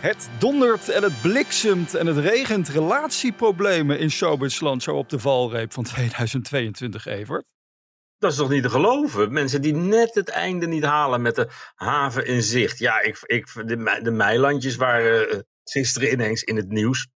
[0.00, 5.72] Het dondert en het bliksemt en het regent relatieproblemen in showbizland zo op de valreep
[5.72, 7.44] van 2022, Evert.
[8.18, 9.32] Dat is toch niet te geloven?
[9.32, 12.78] Mensen die net het einde niet halen met de haven in zicht.
[12.78, 17.08] Ja, ik, ik, de, de meilandjes waren eh, gisteren ineens in het nieuws.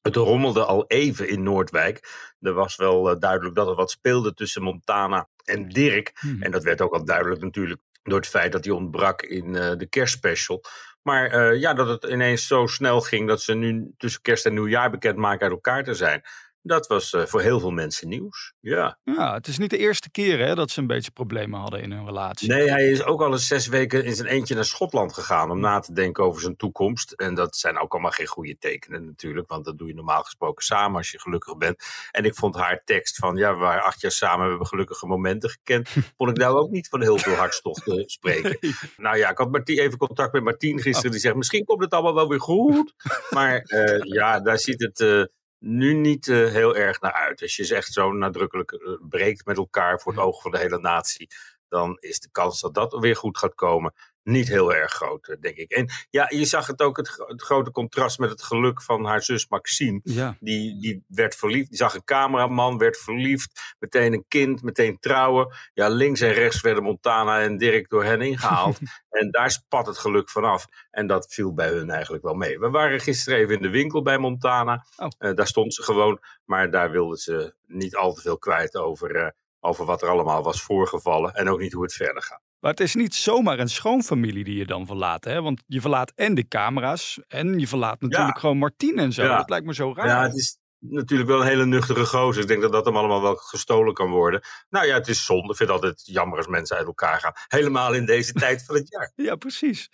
[0.00, 2.08] Het rommelde al even in Noordwijk.
[2.40, 6.12] Er was wel eh, duidelijk dat er wat speelde tussen Montana en Dirk.
[6.14, 6.42] Hmm.
[6.42, 9.76] En dat werd ook al duidelijk natuurlijk door het feit dat hij ontbrak in eh,
[9.76, 10.64] de kerstspecial.
[11.04, 14.54] Maar eh, ja, dat het ineens zo snel ging dat ze nu tussen kerst en
[14.54, 16.22] nieuwjaar bekendmaken uit elkaar te zijn.
[16.66, 18.52] Dat was eh, voor heel veel mensen nieuws.
[18.60, 18.98] Ja.
[19.02, 21.92] Ja, het is niet de eerste keer hè, dat ze een beetje problemen hadden in
[21.92, 22.48] hun relatie.
[22.48, 25.60] Nee, hij is ook al eens zes weken in zijn eentje naar Schotland gegaan om
[25.60, 27.12] na te denken over zijn toekomst.
[27.12, 30.64] En dat zijn ook allemaal geen goede tekenen natuurlijk, want dat doe je normaal gesproken
[30.64, 31.84] samen als je gelukkig bent.
[32.10, 35.06] En ik vond haar tekst van, ja, we waren acht jaar samen, we hebben gelukkige
[35.06, 38.58] momenten gekend, vond ik nou ook niet van heel veel hartstocht eh, spreken.
[38.96, 41.92] Nou ja, ik had Martien, even contact met Martien gisteren, die zegt, misschien komt het
[41.92, 42.94] allemaal wel weer goed.
[43.30, 45.32] Maar eh, ja, daar ziet het...
[45.66, 47.42] nu niet eh, heel erg naar uit.
[47.42, 50.58] Als je ze echt zo nadrukkelijk eh, breekt met elkaar voor het oog van de
[50.58, 51.28] hele natie,
[51.68, 53.94] dan is de kans dat dat weer goed gaat komen
[54.24, 55.70] niet heel erg groot, eh, denk ik.
[55.70, 59.04] En ja, je zag het ook, het, gro- het grote contrast met het geluk van
[59.04, 60.00] haar zus Maxime.
[60.02, 64.98] Ja, Die, die werd verliefd, die zag een cameraman, werd verliefd, meteen een kind, meteen
[65.00, 65.54] trouwen.
[65.74, 68.78] Ja, links en rechts werden Montana en Dirk door hen ingehaald.
[69.10, 70.66] en daar spat het geluk vanaf.
[70.90, 72.58] En dat viel bij hun eigenlijk wel mee.
[72.58, 74.86] We waren gisteren even in de winkel bij Montana.
[74.96, 75.08] Oh.
[75.18, 79.16] Eh, daar stond ze gewoon, maar daar wilden ze niet al te veel kwijt over,
[79.16, 79.28] eh,
[79.60, 81.34] over wat er allemaal was voorgevallen.
[81.34, 82.42] En ook niet hoe het verder gaat.
[82.64, 85.42] Maar het is niet zomaar een schoonfamilie die je dan verlaat, hè?
[85.42, 89.22] Want je verlaat en de camera's en je verlaat natuurlijk gewoon Martien en zo.
[89.22, 89.36] Ja.
[89.36, 90.06] Dat lijkt me zo raar.
[90.06, 92.42] Ja, het is natuurlijk wel een hele nuchtere gozer.
[92.42, 94.40] Ik denk dat dat hem allemaal wel gestolen kan worden.
[94.68, 95.50] Nou ja, het is zonde.
[95.50, 97.32] Ik vind het altijd jammer als mensen uit elkaar gaan.
[97.48, 99.12] Helemaal in deze tijd van het jaar.
[99.14, 99.88] Ja, precies.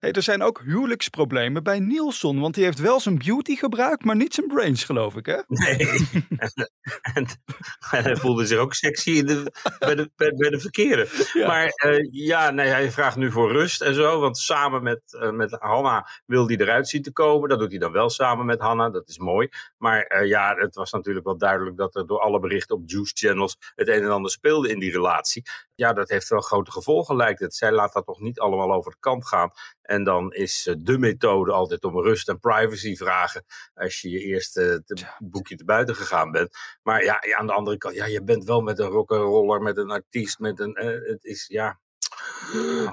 [0.00, 4.16] Hey, er zijn ook huwelijksproblemen bij Nielsen, want die heeft wel zijn beauty gebruikt, maar
[4.16, 5.40] niet zijn brains, geloof ik, hè?
[5.46, 5.78] Nee.
[7.14, 7.26] en,
[7.90, 11.08] en hij voelde zich ook sexy in de, bij, de, bij, bij de verkeerde.
[11.32, 11.46] Ja.
[11.46, 14.20] Maar eh, ja, nee, hij vraagt nu voor rust en zo.
[14.20, 17.48] Want samen met, eh, met Hanna wil hij eruit zien te komen.
[17.48, 18.90] Dat doet hij dan wel samen met Hanna.
[18.90, 19.48] Dat is mooi.
[19.76, 23.12] Maar eh, ja, het was natuurlijk wel duidelijk dat er door alle berichten op Juice
[23.14, 25.42] Channels het een en ander speelde in die relatie.
[25.80, 27.54] Ja, dat heeft wel grote gevolgen, lijkt het.
[27.54, 29.50] Zij laat dat toch niet allemaal over de kant gaan.
[29.82, 33.44] En dan is eh, de methode altijd om rust en privacy vragen.
[33.74, 36.56] Als je je eerste te- boekje te buiten gegaan bent.
[36.82, 39.76] Maar ja, ja, aan de andere kant, ja, je bent wel met een rock'n'roller, met
[39.76, 40.74] een artiest, met een.
[40.74, 41.80] eh, het is ja.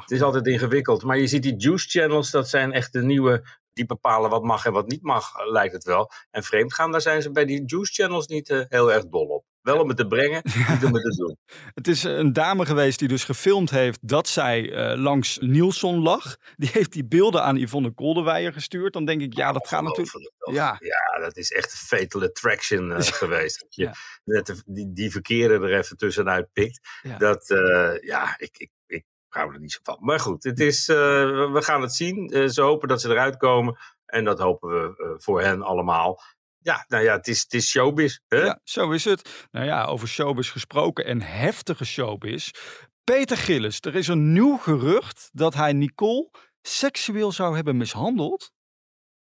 [0.02, 1.04] Het is altijd ingewikkeld.
[1.04, 3.44] Maar je ziet die juice channels, dat zijn echt de nieuwe.
[3.74, 6.12] Die bepalen wat mag en wat niet mag, eh, lijkt het wel.
[6.32, 9.46] En vreemdgaan, daar zijn ze bij die juice channels niet eh, heel erg dol op.
[9.68, 11.38] Wel om het te brengen, niet om het te doen.
[11.74, 16.36] Het is een dame geweest die dus gefilmd heeft dat zij eh, langs Nielsen lag.
[16.56, 18.94] Die heeft die beelden aan Yvonne Kolderweijer gestuurd.
[18.94, 20.32] Dan denk ik, ja, dat gaat natuurlijk...
[20.52, 23.60] Ja, Ja, dat is echt een fatal attraction eh, geweest.
[23.60, 23.94] Dat je Ja.
[24.24, 26.80] net de- die, die verkeerde er even tussenuit pikt.
[27.02, 27.18] Ja.
[27.18, 29.98] Dat, eh, ja, ik, ik, ik hou er niet zo van.
[30.00, 32.50] Maar goed, het is, we gaan het zien.
[32.52, 33.78] Ze hopen dat ze eruit komen.
[34.06, 36.22] En dat hopen we voor hen allemaal.
[36.68, 38.18] Ja, nou ja, het is, het is showbiz.
[38.28, 38.38] Hè?
[38.38, 39.48] ja, zo is het.
[39.52, 42.52] Nou ja, over showbiz gesproken en heftige showbiz.
[43.04, 46.30] Peter Gillis, er is een nieuw gerucht dat hij Nicole
[46.62, 48.52] seksueel zou hebben mishandeld.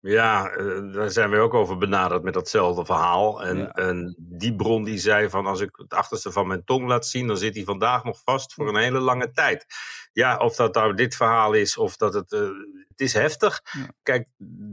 [0.01, 3.43] Ja, eh, daar zijn we ook over benaderd met datzelfde verhaal.
[3.43, 3.71] En, Ja.
[3.71, 7.27] en die bron die zei van als ik het achterste van mijn tong laat zien,
[7.27, 9.67] dan zit hij vandaag nog vast voor een hele lange tijd.
[10.13, 12.33] Ja, of dat nou dit verhaal is of dat het...
[12.33, 12.49] eh,
[12.89, 13.61] het is heftig.
[13.71, 13.89] Ja.
[14.03, 14.29] Kijk,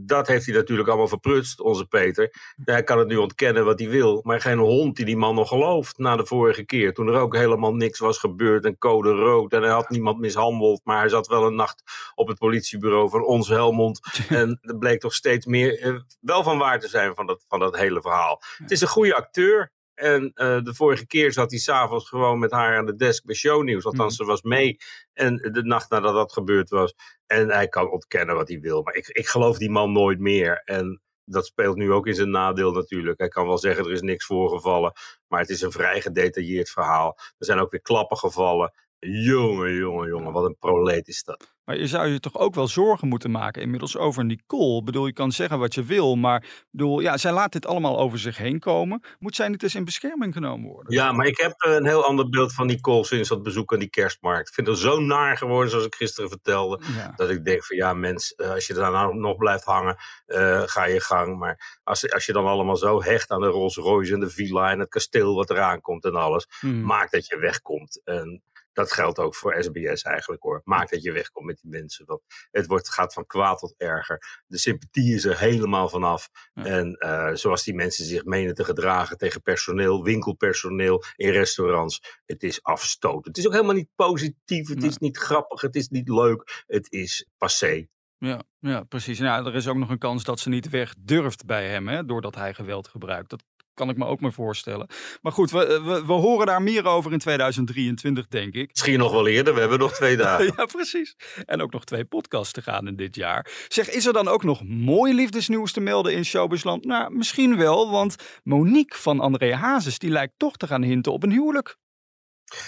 [0.06, 2.34] dat heeft hij natuurlijk allemaal verprutst, onze Peter.
[2.64, 4.20] Hij kan het nu ontkennen wat hij wil.
[4.24, 6.94] Maar geen hond die die man nog gelooft na de vorige keer.
[6.94, 9.54] Toen er ook helemaal niks was gebeurd en code rood.
[9.54, 10.82] En hij had niemand mishandeld.
[10.84, 11.84] Maar hij zat wel een nacht
[12.16, 14.00] op het politiebureau van ons Helmond.
[14.30, 17.60] En er bleek toch steeds meer eh, wel van waar te zijn van dat, van
[17.60, 18.42] dat hele verhaal.
[18.58, 19.72] Het is een goede acteur.
[19.98, 23.36] En eh, de vorige keer zat hij s'avonds gewoon met haar aan de desk bij
[23.36, 23.86] shownieuws.
[23.86, 24.78] Althans, ze was mee.
[25.14, 26.94] En de nacht nadat dat gebeurd was.
[27.26, 28.82] En hij kan ontkennen wat hij wil.
[28.82, 30.62] Maar ik, ik geloof die man nooit meer.
[30.66, 33.20] En dat speelt nu ook in zijn nadeel natuurlijk.
[33.20, 34.94] Hij kan wel zeggen er is niks voorgevallen.
[35.28, 37.18] Maar het is een vrij gedetailleerd verhaal.
[37.38, 38.74] Er zijn ook weer klappen gevallen.
[39.00, 41.56] Jongen, jongen, jongen, wat een proleet is dat.
[41.66, 44.80] Maar je zou je toch ook wel zorgen moeten maken inmiddels over Nicole.
[44.80, 48.00] Ik bedoel, je kan zeggen wat je wil, maar bedoel, ja, zij laat dit allemaal
[48.00, 49.04] over zich heen komen.
[49.20, 50.94] Moet zij niet eens in bescherming genomen worden?
[50.94, 53.80] Ja, maar ik heb eh, een heel ander beeld van Nicole sinds dat bezoek aan
[53.80, 54.48] die kerstmarkt.
[54.48, 56.80] Ik vind het zo naar geworden, zoals ik gisteren vertelde.
[56.96, 57.14] Ja.
[57.16, 59.96] Dat ik denk van ja, mens, eh, als je daar nou nog blijft hangen,
[60.26, 61.38] eh, ga je gang.
[61.40, 64.72] Maar als, als je dan allemaal zo hecht aan de Rolls Royce en de villa
[64.72, 66.82] en het kasteel wat eraan komt en alles, Hmm.
[66.82, 68.02] maak dat je wegkomt.
[68.04, 68.42] En
[68.78, 70.62] dat geldt ook voor SBS eigenlijk hoor.
[70.64, 72.06] Maak dat je wegkomt met die mensen.
[72.06, 72.22] Want
[72.52, 74.44] het wordt, gaat van kwaad tot erger.
[74.48, 76.30] De sympathie is er helemaal vanaf.
[76.54, 76.66] Ja.
[76.66, 82.20] En eh, zoals die mensen zich menen te gedragen tegen personeel, winkelpersoneel in restaurants.
[82.26, 83.26] Het is afstoot.
[83.26, 84.68] Het is ook helemaal niet positief.
[84.68, 84.90] Het Nee.
[84.90, 85.62] is niet grappig.
[85.62, 86.64] Het is niet leuk.
[86.68, 87.88] Het is passé.
[88.18, 89.20] Ja, ja, precies.
[89.20, 92.06] Nou, er is ook nog een kans dat ze niet weg durft bij hem, hè,
[92.06, 93.30] doordat hij geweld gebruikt.
[93.30, 93.44] Dat
[93.78, 94.88] kan ik me ook maar voorstellen.
[95.22, 98.70] Maar goed, we, we, we horen daar meer over in 2023, denk ik.
[98.70, 99.54] Misschien nog wel eerder.
[99.54, 100.54] We hebben nog twee dagen.
[100.58, 101.16] Ja, precies.
[101.46, 103.52] En ook nog twee podcasts te gaan in dit jaar.
[103.68, 106.86] Zeg, is er dan ook nog mooi liefdesnieuws te melden in Showbizland?
[106.86, 111.24] Nou, misschien wel, want Monique van André Hazes, die lijkt toch te gaan hinten op
[111.24, 111.78] een huwelijk.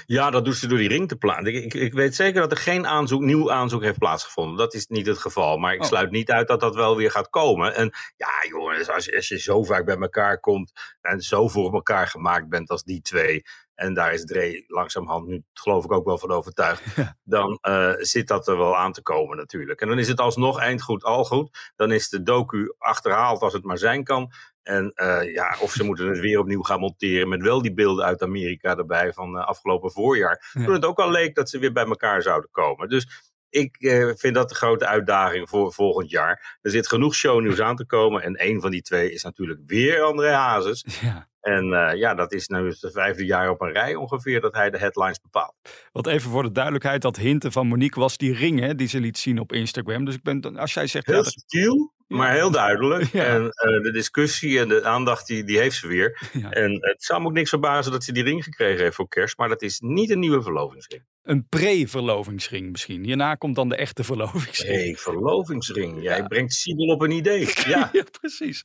[0.05, 1.63] Ja, dat doet ze door die ring te plaatsen.
[1.63, 4.57] Ik, ik, weet zeker dat er geen aanzoek, nieuw aanzoek heeft plaatsgevonden.
[4.57, 5.57] Dat is niet het geval.
[5.57, 5.87] Maar ik Oh.
[5.87, 7.75] sluit niet uit dat dat wel weer gaat komen.
[7.75, 10.71] En ja, jongens, als, als je zo vaak bij elkaar komt
[11.01, 13.41] en zo voor elkaar gemaakt bent als die twee.
[13.79, 16.83] En daar is Dre langzamerhand nu, geloof ik, ook wel van overtuigd.
[17.23, 19.81] Dan eh, zit dat er wel aan te komen natuurlijk.
[19.81, 21.71] En dan is het alsnog eindgoed al goed.
[21.75, 24.31] Dan is de docu achterhaald als het maar zijn kan.
[24.63, 28.05] En eh, ja, of ze moeten het weer opnieuw gaan monteren met wel die beelden
[28.05, 30.51] uit Amerika erbij van eh, afgelopen voorjaar.
[30.53, 30.63] Ja.
[30.63, 32.89] Toen het ook al leek dat ze weer bij elkaar zouden komen.
[32.89, 36.57] Dus ik eh, vind dat de grote uitdaging voor volgend jaar.
[36.61, 38.21] Er zit genoeg shownieuws aan te komen.
[38.21, 40.85] En een van die twee is natuurlijk weer André Hazes.
[41.01, 41.28] Ja.
[41.39, 44.69] En eh, ja, dat is nu het vijfde jaar op een rij ongeveer dat hij
[44.69, 45.53] de headlines bepaalt.
[45.91, 48.99] Want even voor de duidelijkheid, dat hinten van Monique was die ring hè, die ze
[48.99, 50.05] liet zien op Instagram.
[50.05, 51.05] Dus ik ben, als jij zegt...
[51.07, 53.03] ja, Heel dat- subtiel, maar heel duidelijk.
[53.13, 53.23] Ja.
[53.25, 56.21] En eh, de discussie en de aandacht, die, die heeft ze weer.
[56.41, 56.49] Ja.
[56.51, 59.37] En het zou me ook niks verbazen dat ze die ring gekregen heeft voor kerst.
[59.37, 61.03] Maar dat is niet een nieuwe verlovingsring.
[61.23, 63.03] Een pre-verlovingsring misschien.
[63.03, 64.73] Hierna komt dan de echte verlovingsring.
[64.75, 66.01] Hey, verlovingsring.
[66.03, 66.27] Jij Ja.
[66.27, 67.47] brengt Siebel op een idee.
[67.67, 67.89] Ja.
[67.91, 68.63] Ja, precies.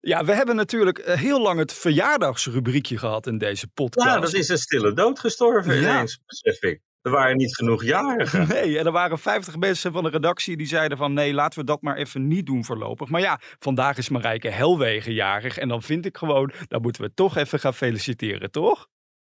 [0.00, 4.08] Ja, we hebben natuurlijk eh, heel lang het verjaardagsrubriekje gehad in deze podcast.
[4.08, 5.80] ja, dat is een stille dood gestorven Ja.
[5.94, 6.80] ineens, besef ik.
[7.02, 8.48] Er waren niet genoeg jarigen.
[8.54, 11.64] Nee, en er waren 50 mensen van de redactie die zeiden van nee, laten we
[11.64, 13.08] dat maar even niet doen voorlopig.
[13.08, 17.14] Maar ja, vandaag is Marijke Helwegen jarig en dan vind ik gewoon, dan moeten we
[17.14, 18.88] toch even gaan feliciteren, toch?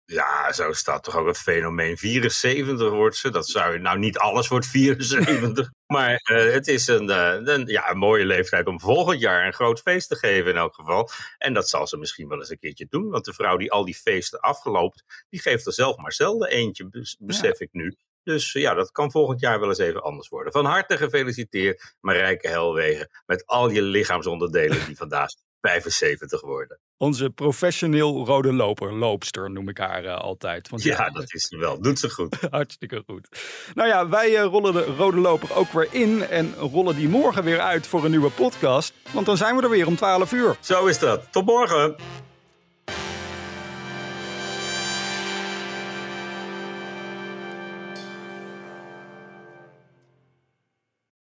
[0.08, 1.98] Ja, zo staat toch ook een fenomeen.
[1.98, 3.30] 74 wordt ze.
[3.30, 5.72] Dat zou je, nou niet alles wordt 74.
[5.94, 9.54] maar eh, het is een, eh, een, ja, een mooie leeftijd om volgend jaar een
[9.54, 11.10] groot feest te geven in elk geval.
[11.38, 13.10] En dat zal ze misschien wel eens een keertje doen.
[13.10, 16.90] Want de vrouw die al die feesten afgeloopt, die geeft er zelf maar zelden eentje,
[16.90, 17.96] bes- besef ik nu.
[18.24, 20.54] Dus eh, ja, dat kan volgend jaar wel eens even anders worden.
[20.54, 23.10] Van harte gefeliciteerd, Marijke Helwegen.
[23.26, 25.30] Met al je lichaamsonderdelen die vandaag
[25.66, 26.80] 75 worden.
[26.98, 30.70] Onze professioneel rode loper, loopster noem ik haar eh, altijd.
[30.70, 31.82] Want Ja, dat is ze wel.
[31.82, 32.38] Doet ze goed.
[32.50, 33.28] Hartstikke goed.
[33.74, 37.44] Nou ja, wij eh, rollen de rode loper ook weer in en rollen die morgen
[37.44, 38.94] weer uit voor een nieuwe podcast.
[39.12, 40.58] Want dan zijn we er weer om 12 uur.
[40.60, 41.28] Zo is dat.
[41.32, 41.96] Tot morgen.